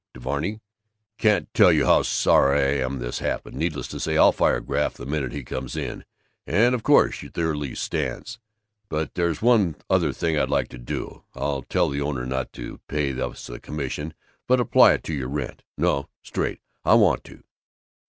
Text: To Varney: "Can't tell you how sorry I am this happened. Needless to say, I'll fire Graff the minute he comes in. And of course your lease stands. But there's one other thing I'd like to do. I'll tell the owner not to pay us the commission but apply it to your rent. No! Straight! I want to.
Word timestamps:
To 0.15 0.19
Varney: 0.19 0.61
"Can't 1.19 1.53
tell 1.53 1.71
you 1.71 1.85
how 1.85 2.01
sorry 2.01 2.59
I 2.59 2.83
am 2.83 2.97
this 2.97 3.19
happened. 3.19 3.55
Needless 3.55 3.87
to 3.89 3.99
say, 3.99 4.17
I'll 4.17 4.31
fire 4.31 4.59
Graff 4.59 4.95
the 4.95 5.05
minute 5.05 5.31
he 5.31 5.43
comes 5.43 5.75
in. 5.75 6.05
And 6.47 6.73
of 6.73 6.81
course 6.81 7.21
your 7.21 7.55
lease 7.55 7.81
stands. 7.81 8.39
But 8.89 9.13
there's 9.13 9.43
one 9.43 9.75
other 9.91 10.11
thing 10.11 10.39
I'd 10.39 10.49
like 10.49 10.69
to 10.69 10.79
do. 10.79 11.23
I'll 11.35 11.61
tell 11.61 11.87
the 11.87 12.01
owner 12.01 12.25
not 12.25 12.51
to 12.53 12.79
pay 12.87 13.11
us 13.21 13.45
the 13.45 13.59
commission 13.59 14.15
but 14.47 14.59
apply 14.59 14.93
it 14.93 15.03
to 15.03 15.13
your 15.13 15.29
rent. 15.29 15.61
No! 15.77 16.09
Straight! 16.23 16.61
I 16.83 16.95
want 16.95 17.23
to. 17.25 17.43